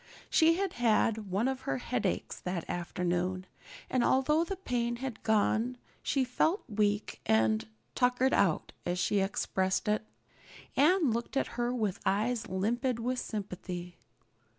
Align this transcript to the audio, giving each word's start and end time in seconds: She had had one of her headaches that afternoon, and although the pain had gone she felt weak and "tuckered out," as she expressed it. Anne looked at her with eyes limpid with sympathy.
She 0.31 0.55
had 0.55 0.73
had 0.73 1.29
one 1.29 1.47
of 1.47 1.61
her 1.69 1.77
headaches 1.77 2.39
that 2.39 2.67
afternoon, 2.67 3.45
and 3.87 4.03
although 4.03 4.43
the 4.43 4.55
pain 4.55 4.95
had 4.95 5.21
gone 5.21 5.77
she 6.01 6.23
felt 6.23 6.63
weak 6.67 7.21
and 7.27 7.67
"tuckered 7.93 8.33
out," 8.33 8.71
as 8.83 8.97
she 8.97 9.19
expressed 9.19 9.87
it. 9.87 10.03
Anne 10.75 11.11
looked 11.11 11.37
at 11.37 11.49
her 11.53 11.71
with 11.71 11.99
eyes 12.03 12.47
limpid 12.49 12.97
with 12.97 13.19
sympathy. 13.19 13.99